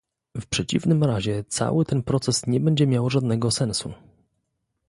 W 0.41 0.45
przeciwnym 0.45 1.03
razie 1.03 1.43
cały 1.43 1.85
ten 1.85 2.03
proces 2.03 2.47
nie 2.47 2.59
będzie 2.59 2.87
miał 2.87 3.09
żadnego 3.09 3.51
sensu 3.51 3.93